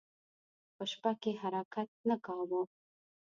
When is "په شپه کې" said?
0.75-1.31